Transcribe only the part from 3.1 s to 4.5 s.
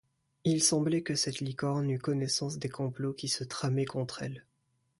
qui se tramaient contre elle.